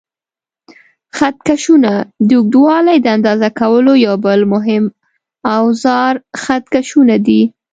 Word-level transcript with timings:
خط 1.17 1.37
کشونه: 1.49 1.93
د 2.27 2.29
اوږدوالي 2.37 2.97
د 3.01 3.07
اندازه 3.15 3.49
کولو 3.59 3.93
یو 4.05 4.15
بل 4.25 4.39
مهم 4.53 4.83
اوزار 5.57 6.13
خط 6.41 6.65
کشونه 6.73 7.15
دي. 7.25 7.41